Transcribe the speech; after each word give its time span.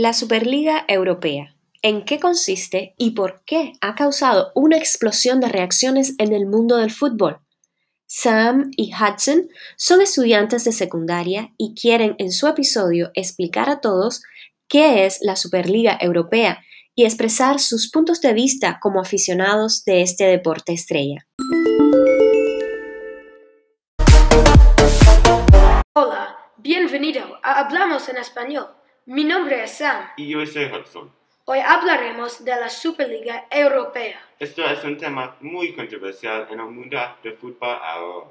La 0.00 0.12
Superliga 0.12 0.84
Europea. 0.86 1.56
¿En 1.82 2.04
qué 2.04 2.20
consiste 2.20 2.94
y 2.98 3.16
por 3.16 3.42
qué 3.44 3.72
ha 3.80 3.96
causado 3.96 4.52
una 4.54 4.76
explosión 4.76 5.40
de 5.40 5.48
reacciones 5.48 6.14
en 6.18 6.32
el 6.32 6.46
mundo 6.46 6.76
del 6.76 6.92
fútbol? 6.92 7.40
Sam 8.06 8.70
y 8.76 8.92
Hudson 8.94 9.48
son 9.76 10.00
estudiantes 10.00 10.62
de 10.62 10.70
secundaria 10.70 11.52
y 11.58 11.74
quieren 11.74 12.14
en 12.18 12.30
su 12.30 12.46
episodio 12.46 13.10
explicar 13.14 13.68
a 13.68 13.80
todos 13.80 14.22
qué 14.68 15.04
es 15.04 15.18
la 15.20 15.34
Superliga 15.34 15.98
Europea 16.00 16.62
y 16.94 17.04
expresar 17.04 17.58
sus 17.58 17.90
puntos 17.90 18.20
de 18.20 18.34
vista 18.34 18.78
como 18.80 19.00
aficionados 19.00 19.84
de 19.84 20.02
este 20.02 20.26
deporte 20.26 20.74
estrella. 20.74 21.26
Hola, 25.92 26.38
bienvenido 26.58 27.40
a 27.42 27.58
Hablamos 27.58 28.08
en 28.08 28.18
Español. 28.18 28.77
Mi 29.10 29.24
nombre 29.24 29.64
es 29.64 29.70
Sam. 29.70 30.04
Y 30.18 30.28
yo 30.28 30.44
soy 30.44 30.66
Hudson. 30.66 31.10
Hoy 31.46 31.60
hablaremos 31.60 32.44
de 32.44 32.50
la 32.50 32.68
Superliga 32.68 33.46
Europea. 33.50 34.20
Esto 34.38 34.62
es 34.66 34.84
un 34.84 34.98
tema 34.98 35.34
muy 35.40 35.72
controversial 35.72 36.46
en 36.50 36.60
el 36.60 36.66
mundo 36.66 36.98
del 37.22 37.32
fútbol 37.32 37.78
ahora. 37.82 38.26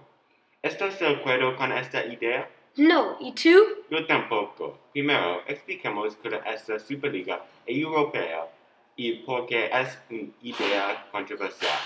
¿Estás 0.61 0.99
de 0.99 1.07
acuerdo 1.07 1.55
con 1.55 1.71
esta 1.71 2.05
idea? 2.05 2.47
No, 2.75 3.17
¿y 3.19 3.31
tú? 3.31 3.57
Yo 3.89 4.05
tampoco. 4.05 4.77
Primero, 4.93 5.41
expliquemos 5.47 6.15
qué 6.17 6.39
es 6.45 6.69
la 6.69 6.77
Superliga 6.77 7.43
Europea 7.65 8.47
y 8.95 9.13
por 9.13 9.47
qué 9.47 9.71
es 9.73 9.97
una 10.11 10.29
idea 10.43 11.07
controversial. 11.11 11.79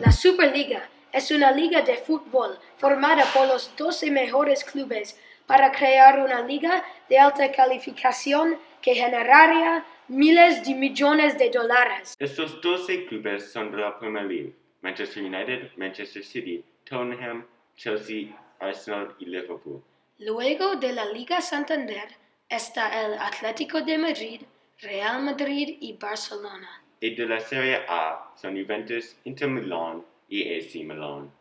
La 0.00 0.12
Superliga 0.12 0.88
es 1.12 1.32
una 1.32 1.50
liga 1.50 1.82
de 1.82 1.96
fútbol 1.96 2.56
formada 2.76 3.24
por 3.34 3.48
los 3.48 3.74
12 3.76 4.12
mejores 4.12 4.62
clubes 4.62 5.18
para 5.46 5.72
crear 5.72 6.18
una 6.20 6.42
liga 6.42 6.84
de 7.08 7.18
alta 7.18 7.50
calificación 7.52 8.58
que 8.82 8.94
generaría 8.94 9.84
miles 10.08 10.64
de 10.66 10.74
millones 10.74 11.38
de 11.38 11.50
dólares. 11.50 12.16
Estos 12.18 12.60
12 12.60 13.06
clubes 13.06 13.50
son 13.50 13.70
de 13.70 13.78
la 13.78 13.98
Premier 13.98 14.24
League. 14.24 14.54
Manchester 14.82 15.24
United, 15.24 15.70
Manchester 15.76 16.22
City, 16.22 16.64
Tottenham, 16.84 17.44
Chelsea, 17.76 18.28
Arsenal 18.60 19.14
y 19.18 19.26
Liverpool. 19.26 19.82
Luego 20.18 20.76
de 20.76 20.92
la 20.92 21.06
Liga 21.06 21.40
Santander 21.40 22.08
está 22.48 23.04
el 23.04 23.14
Atlético 23.18 23.80
de 23.80 23.98
Madrid, 23.98 24.42
Real 24.80 25.22
Madrid 25.22 25.78
y 25.80 25.94
Barcelona. 25.94 26.82
Y 27.00 27.14
de 27.14 27.26
la 27.26 27.40
Serie 27.40 27.84
A 27.88 28.32
son 28.36 28.54
Juventus, 28.60 29.16
Inter 29.24 29.48
Milan 29.48 30.04
y 30.28 30.56
AC 30.56 30.76
Milan. 30.84 31.32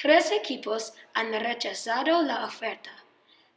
Tres 0.00 0.32
equipos 0.32 0.92
han 1.14 1.32
rechazado 1.32 2.22
la 2.22 2.44
oferta 2.44 3.03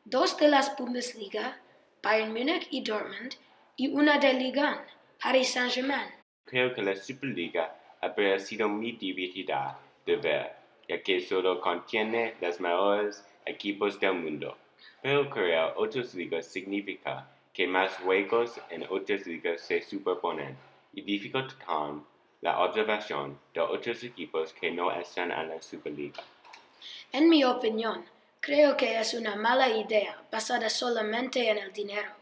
dos 0.10 0.38
de 0.38 0.48
las 0.48 0.78
Bundesliga, 0.78 1.60
Bayern 2.02 2.32
Múnich 2.32 2.68
y 2.72 2.82
Dortmund, 2.82 3.36
y 3.76 3.90
una 3.90 4.18
de 4.18 4.34
Liga, 4.34 4.86
Paris 5.22 5.52
Saint-Germain. 5.52 6.10
Creo 6.46 6.74
que 6.74 6.82
la 6.82 6.96
Superliga 6.96 7.76
habría 8.00 8.40
sido 8.40 8.70
muy 8.70 8.94
divertida 8.94 9.78
de 10.06 10.16
ver, 10.16 10.56
ya 10.88 11.02
que 11.04 11.20
solo 11.20 11.60
contiene 11.60 12.36
los 12.40 12.60
mejores 12.62 13.26
equipos 13.46 14.00
del 14.00 14.14
mundo. 14.14 14.58
Pero 15.02 15.30
crear 15.30 15.74
otras 15.76 16.16
ligas 16.16 16.48
significa 16.48 17.30
que 17.52 17.68
más 17.68 17.94
juegos 17.98 18.62
en 18.70 18.84
otras 18.90 19.28
ligas 19.28 19.60
se 19.60 19.82
superponen 19.82 20.56
y 20.94 21.02
dificultan 21.02 22.06
la 22.40 22.60
observación 22.60 23.38
de 23.54 23.60
otros 23.60 24.04
equipos 24.06 24.54
que 24.54 24.72
no 24.72 24.90
están 24.92 25.32
en 25.34 25.50
la 25.50 25.62
Superliga. 25.62 26.24
En 27.12 27.28
mi 27.28 27.44
opinión, 27.44 28.06
Creo 28.48 28.78
que 28.78 28.98
es 28.98 29.14
una 29.14 29.36
mala 29.36 29.68
idea 29.68 30.24
basada 30.32 30.70
solamente 30.70 31.50
en 31.50 31.58
el 31.58 31.74
dinero. 31.74 32.16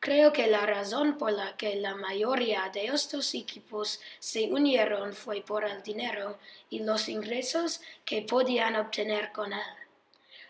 Creo 0.00 0.32
que 0.32 0.48
la 0.48 0.66
razón 0.66 1.16
por 1.16 1.30
la 1.30 1.56
que 1.56 1.76
la 1.76 1.94
mayoría 1.94 2.68
de 2.74 2.86
estos 2.86 3.32
equipos 3.34 4.00
se 4.18 4.52
unieron 4.52 5.14
fue 5.14 5.42
por 5.42 5.64
el 5.64 5.80
dinero 5.84 6.40
y 6.70 6.80
los 6.80 7.08
ingresos 7.08 7.80
que 8.04 8.22
podían 8.22 8.74
obtener 8.74 9.30
con 9.30 9.52
él. 9.52 9.74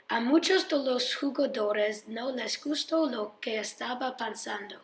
A 0.09 0.20
muchos 0.20 0.70
de 0.70 0.78
los 0.78 1.15
jugadores 1.16 2.09
no 2.09 2.32
les 2.32 2.65
gustó 2.65 3.04
lo 3.04 3.38
que 3.41 3.59
estaba 3.59 4.16
pensando. 4.16 4.81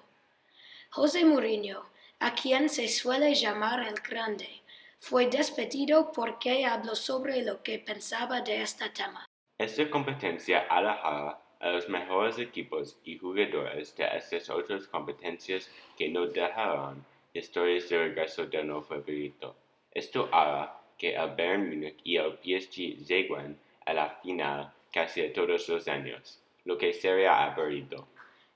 José 0.90 1.24
Mourinho, 1.24 1.86
a 2.18 2.34
quien 2.34 2.68
se 2.68 2.88
suele 2.88 3.34
llamar 3.34 3.88
el 3.88 3.94
Grande, 3.94 4.60
fue 4.98 5.28
despedido 5.28 6.12
porque 6.12 6.66
habló 6.66 6.94
sobre 6.94 7.40
lo 7.40 7.62
que 7.62 7.78
pensaba 7.78 8.42
de 8.42 8.60
este 8.60 8.90
tema. 8.90 9.29
Esta 9.60 9.90
competencia 9.90 10.60
alejará 10.70 11.38
a 11.60 11.68
los 11.68 11.86
mejores 11.90 12.38
equipos 12.38 12.96
y 13.04 13.18
jugadores 13.18 13.94
de 13.94 14.08
estas 14.16 14.48
otras 14.48 14.86
competencias 14.86 15.70
que 15.98 16.08
no 16.08 16.26
dejarán 16.28 17.04
historias 17.34 17.86
de 17.90 17.98
regreso 17.98 18.46
de 18.46 18.64
no 18.64 18.80
favorito. 18.80 19.54
Esto 19.92 20.30
hará 20.32 20.80
que 20.96 21.14
el 21.14 21.28
Bayern 21.36 21.68
Múnich 21.68 22.00
y 22.04 22.16
el 22.16 22.38
PSG 22.38 23.04
lleguen 23.06 23.60
a 23.84 23.92
la 23.92 24.08
final 24.22 24.72
casi 24.90 25.28
todos 25.28 25.68
los 25.68 25.88
años, 25.88 26.40
lo 26.64 26.78
que 26.78 26.94
sería 26.94 27.44
aburrido. 27.44 28.08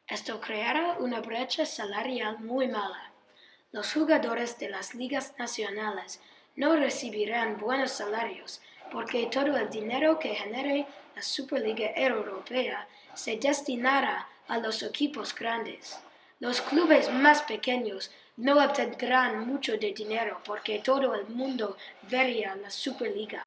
Esto 0.08 0.40
creará 0.40 0.96
una 1.00 1.20
brecha 1.20 1.66
salarial 1.66 2.38
muy 2.38 2.66
mala. 2.66 3.12
Los 3.72 3.92
jugadores 3.92 4.58
de 4.58 4.70
las 4.70 4.94
ligas 4.94 5.34
nacionales 5.38 6.22
no 6.56 6.76
recibirán 6.76 7.58
buenos 7.58 7.92
salarios 7.92 8.60
porque 8.92 9.26
todo 9.26 9.56
el 9.56 9.70
dinero 9.70 10.18
que 10.18 10.34
genere 10.34 10.86
la 11.16 11.22
Superliga 11.22 11.90
Europea 11.96 12.86
se 13.14 13.36
destinará 13.36 14.28
a 14.46 14.58
los 14.58 14.82
equipos 14.82 15.34
grandes. 15.34 15.98
Los 16.40 16.60
clubes 16.60 17.12
más 17.12 17.42
pequeños 17.42 18.10
no 18.36 18.62
obtendrán 18.62 19.46
mucho 19.46 19.76
de 19.78 19.92
dinero 19.92 20.40
porque 20.44 20.80
todo 20.80 21.14
el 21.14 21.26
mundo 21.28 21.76
vería 22.02 22.54
la 22.56 22.70
Superliga. 22.70 23.42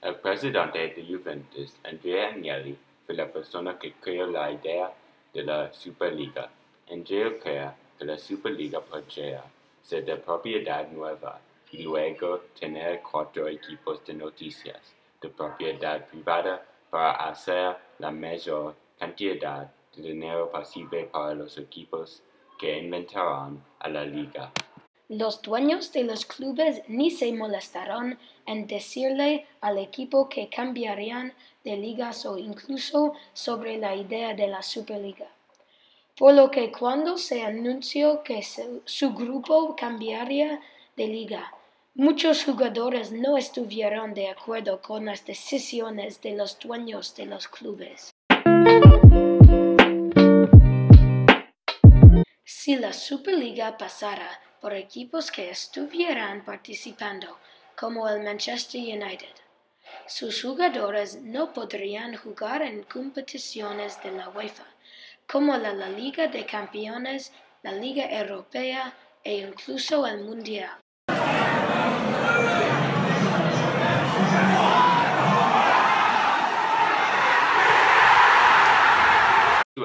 El 0.00 0.16
presidente 0.16 0.78
de 0.78 1.06
Juventus, 1.06 1.76
Andrea 1.84 2.28
Agnelli, 2.28 2.76
fue 3.06 3.14
la 3.14 3.30
persona 3.30 3.78
que 3.78 3.92
creó 3.94 4.26
la 4.26 4.50
idea 4.50 4.92
de 5.32 5.42
la 5.42 5.72
Superliga. 5.72 6.50
Andrea 6.90 7.38
crea 7.42 7.76
que 8.04 8.10
la 8.10 8.18
Superliga 8.18 8.80
podría 8.80 9.42
ser 9.82 10.04
de 10.04 10.16
propiedad 10.16 10.86
nueva 10.90 11.40
y 11.72 11.82
luego 11.82 12.40
tener 12.60 13.00
cuatro 13.00 13.48
equipos 13.48 14.04
de 14.04 14.12
noticias 14.12 14.78
de 15.22 15.30
propiedad 15.30 16.06
privada 16.06 16.62
para 16.90 17.12
hacer 17.12 17.76
la 17.98 18.10
mayor 18.10 18.74
cantidad 18.98 19.72
de 19.96 20.02
dinero 20.02 20.50
posible 20.50 21.04
para 21.04 21.34
los 21.34 21.56
equipos 21.56 22.22
que 22.58 22.78
inventarán 22.78 23.64
a 23.78 23.88
la 23.88 24.04
liga. 24.04 24.52
Los 25.08 25.40
dueños 25.40 25.90
de 25.92 26.04
los 26.04 26.26
clubes 26.26 26.82
ni 26.88 27.10
se 27.10 27.32
molestarán 27.32 28.18
en 28.46 28.66
decirle 28.66 29.46
al 29.62 29.78
equipo 29.78 30.28
que 30.28 30.50
cambiarían 30.50 31.32
de 31.64 31.76
ligas 31.78 32.26
o 32.26 32.36
incluso 32.36 33.14
sobre 33.32 33.78
la 33.78 33.94
idea 33.94 34.34
de 34.34 34.48
la 34.48 34.62
Superliga 34.62 35.33
por 36.16 36.32
lo 36.32 36.50
que 36.50 36.70
cuando 36.70 37.18
se 37.18 37.42
anunció 37.42 38.22
que 38.22 38.42
su, 38.42 39.14
grupo 39.14 39.74
cambiaría 39.74 40.60
de 40.96 41.08
liga, 41.08 41.52
muchos 41.94 42.44
jugadores 42.44 43.10
no 43.10 43.36
estuvieron 43.36 44.14
de 44.14 44.28
acuerdo 44.28 44.80
con 44.80 45.06
las 45.06 45.26
decisiones 45.26 46.20
de 46.22 46.36
los 46.36 46.58
dueños 46.60 47.16
de 47.16 47.26
los 47.26 47.48
clubes. 47.48 48.12
Si 52.44 52.76
la 52.76 52.92
Superliga 52.92 53.76
pasara 53.76 54.40
por 54.60 54.72
equipos 54.72 55.32
que 55.32 55.50
estuvieran 55.50 56.44
participando, 56.44 57.38
como 57.76 58.08
el 58.08 58.22
Manchester 58.22 58.80
United, 58.80 59.34
sus 60.06 60.42
jugadores 60.42 61.20
no 61.20 61.52
podrían 61.52 62.16
jugar 62.16 62.62
en 62.62 62.84
competiciones 62.84 64.00
de 64.02 64.12
la 64.12 64.28
UEFA 64.28 64.73
como 65.30 65.56
la, 65.56 65.72
Liga 65.88 66.28
de 66.28 66.44
Campeones, 66.44 67.32
la 67.62 67.72
Liga 67.72 68.04
Europea 68.10 68.94
e 69.22 69.38
incluso 69.38 70.06
el 70.06 70.24
Mundial. 70.24 70.78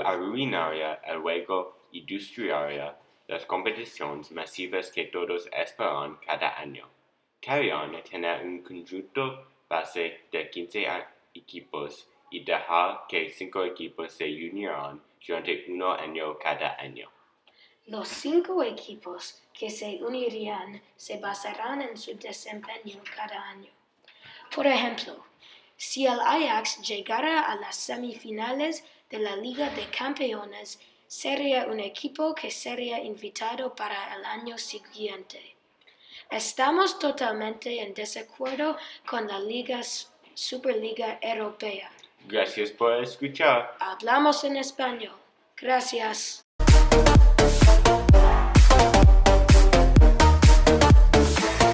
arruinaría 0.06 1.02
el 1.06 1.20
juego 1.20 1.88
y 1.92 2.06
destruiría 2.06 2.98
las 3.28 3.46
competiciones 3.46 4.32
masivas 4.32 4.92
que 4.92 5.06
todos 5.06 5.48
esperan 5.52 6.18
cada 6.26 6.60
año. 6.60 6.88
Querían 7.40 8.02
tener 8.04 8.46
un 8.46 8.64
conjunto 8.64 9.48
base 9.70 10.26
de 10.32 10.50
15 10.50 10.88
equipos 11.34 12.10
y 12.32 12.44
dejar 12.44 13.06
que 13.08 13.30
cinco 13.30 13.64
equipos 13.64 14.14
se 14.14 14.26
unieran 14.26 15.02
durante 15.26 15.66
un 15.70 15.84
año 15.84 16.38
cada 16.38 16.76
año. 16.80 17.10
Los 17.86 18.08
cinco 18.08 18.62
equipos 18.64 19.42
que 19.54 19.70
se 19.70 20.00
unirían 20.04 20.82
se 20.96 21.18
basarán 21.18 21.82
en 21.82 21.98
su 21.98 22.16
desempeño 22.18 23.02
cada 23.16 23.50
año. 23.50 23.72
Por 24.54 24.68
ejemplo, 24.68 25.26
Si 25.82 26.06
el 26.06 26.20
Ajax 26.20 26.82
llegara 26.82 27.44
a 27.44 27.56
las 27.56 27.78
semifinales 27.78 28.84
de 29.10 29.20
la 29.20 29.38
Liga 29.38 29.70
de 29.70 29.90
Campeones, 29.90 30.78
sería 31.08 31.68
un 31.68 31.80
equipo 31.80 32.36
que 32.36 32.52
sería 32.52 33.02
invitado 33.02 33.74
para 33.74 34.14
el 34.14 34.26
año 34.26 34.58
siguiente. 34.58 35.56
Estamos 36.30 37.00
totalmente 37.00 37.82
en 37.82 37.94
desacuerdo 37.94 38.78
con 39.08 39.26
la 39.30 39.40
Liga 39.40 39.80
Superliga 40.34 41.18
Europea. 41.22 41.90
Gracias 42.30 42.70
por 42.70 42.94
escuchar. 43.02 43.76
Hablamos 43.80 44.44
en 44.44 44.58
español. 44.58 45.16
Gracias. 45.58 46.46